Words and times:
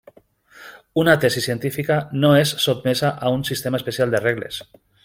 Una 1.01 1.15
tesi 1.25 1.43
científica 1.47 1.99
no 2.25 2.33
és 2.41 2.57
sotmesa 2.67 3.15
a 3.29 3.33
un 3.39 3.47
sistema 3.53 3.83
especial 3.83 4.17
de 4.17 4.27
regles. 4.29 4.65